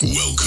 Welcome. 0.00 0.46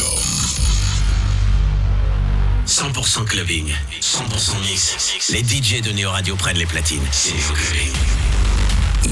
100% 2.65 3.25
clubbing, 3.25 3.67
100% 3.99 4.61
mix. 4.61 4.95
Les 5.29 5.43
DJ 5.43 5.81
de 5.81 5.91
Neo 5.91 6.09
Radio 6.09 6.37
prennent 6.37 6.57
les 6.57 6.65
platines. 6.65 7.03
C'est 7.11 7.31
Clubbing. 7.31 7.91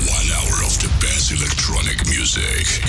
One 0.08 0.32
hour 0.32 0.64
of 0.66 0.78
the 0.78 0.88
best 1.02 1.32
electronic 1.32 2.06
music. 2.08 2.82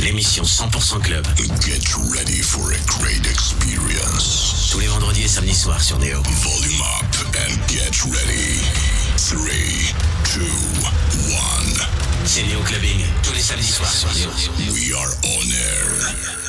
L'émission 0.00 0.42
100% 0.42 1.00
club. 1.02 1.24
Get 1.60 1.94
ready 2.10 2.42
for 2.42 2.72
a 2.72 2.78
great 2.98 3.24
experience. 3.24 4.70
Tous 4.72 4.80
les 4.80 4.88
vendredis 4.88 5.22
et 5.22 5.28
samedis 5.28 5.54
soirs 5.54 5.80
sur 5.80 6.00
Neo. 6.00 6.20
Volume 6.22 6.80
up 6.80 7.36
and 7.36 7.54
get 7.68 8.02
ready. 8.06 8.60
3, 9.16 9.38
2, 10.34 10.42
1. 11.30 11.86
C'est 12.24 12.42
Neo 12.42 12.60
Clubbing. 12.62 13.04
Tous 13.22 13.32
les 13.32 13.42
samedis 13.42 13.70
soirs 13.70 13.92
sur 13.92 14.08
Neo. 14.08 14.72
We 14.72 14.92
are 14.92 15.12
on 15.22 15.52
air. 15.52 16.45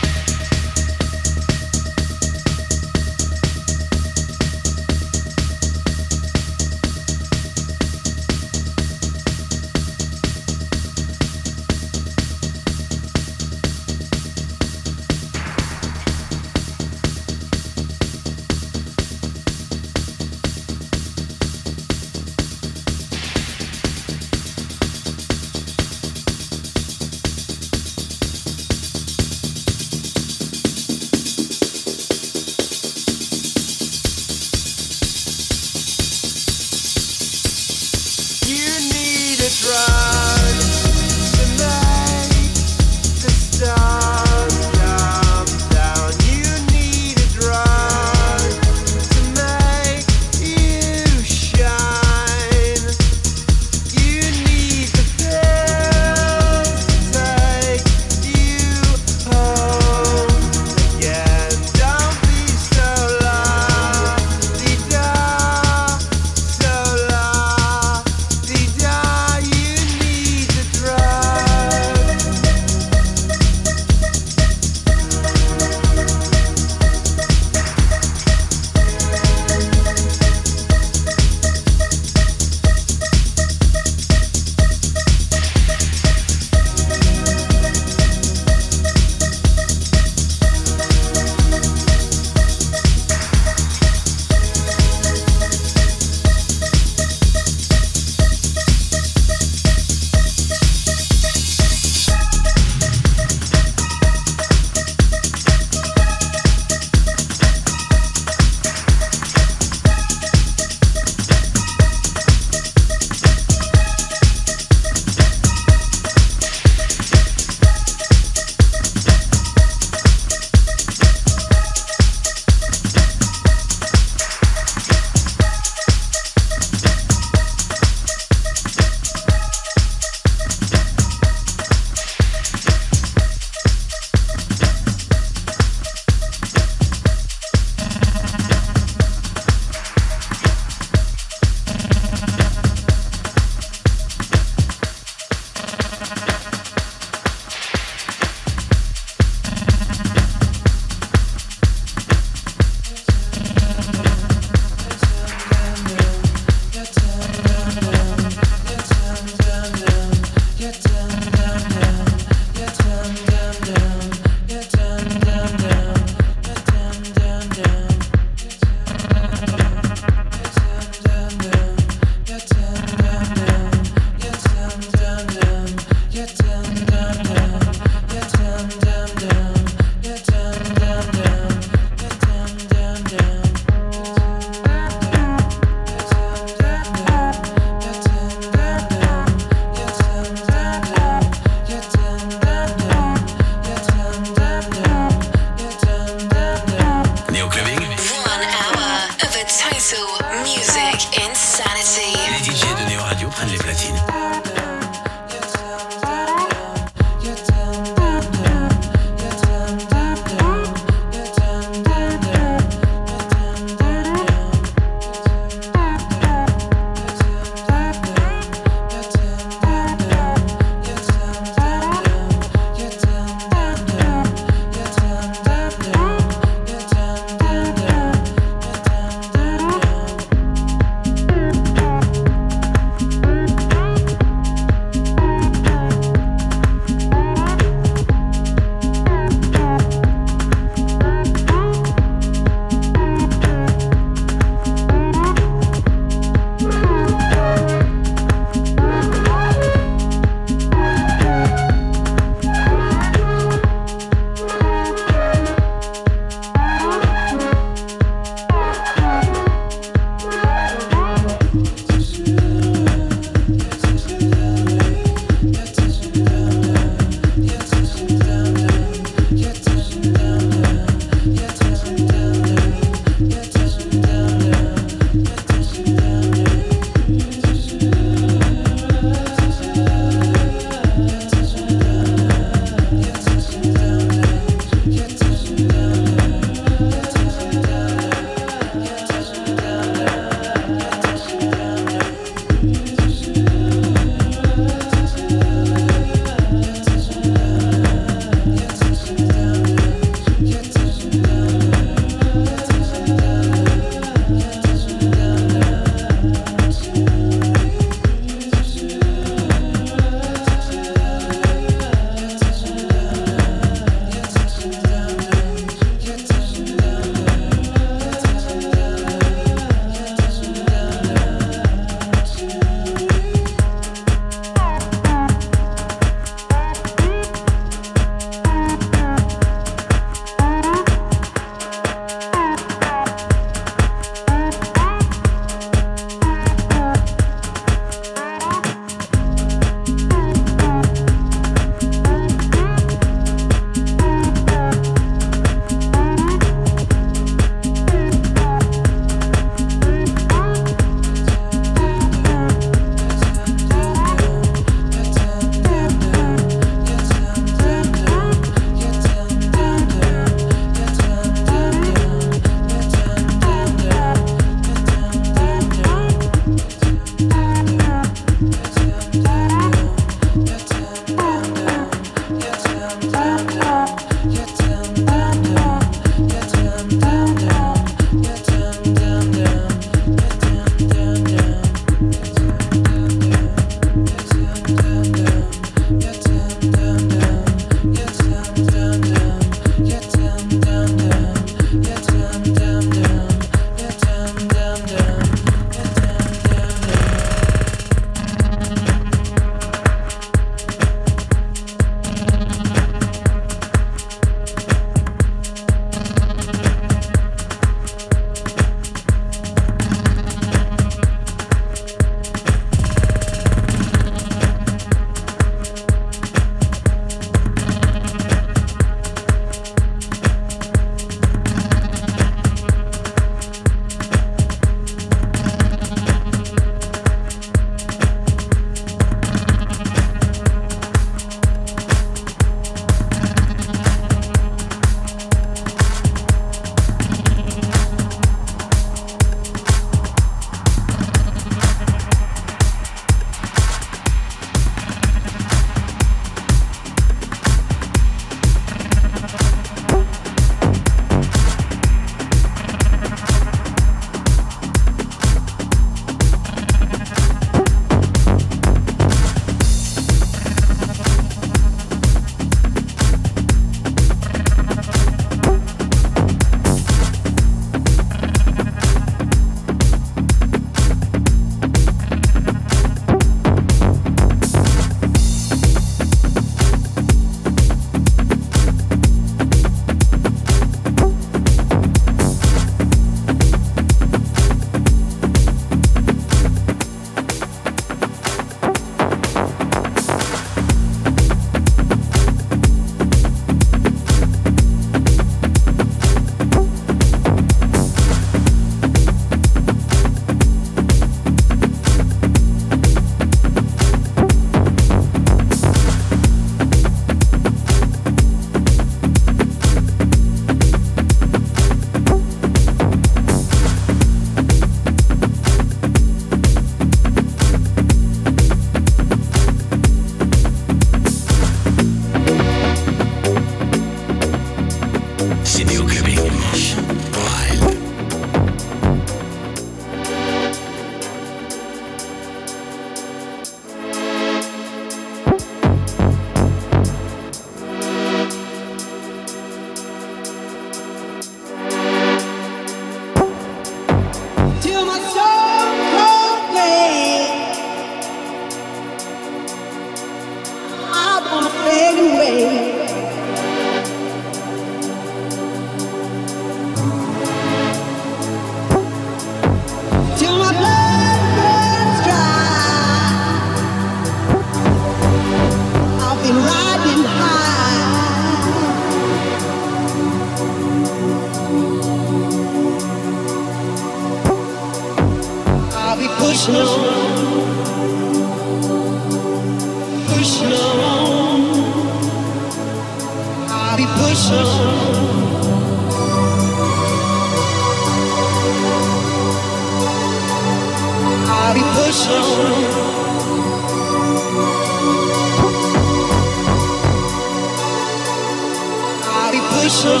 push 599.58 599.84
on. 599.86 600.00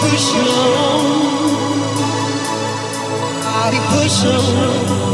push 0.00 0.28
I'll 3.42 3.70
be 3.70 3.78
push 3.90 4.24
on. 4.24 5.09